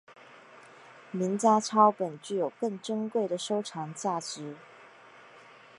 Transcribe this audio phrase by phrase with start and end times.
[1.11, 4.55] 名家抄本具有更珍贵的收藏价值。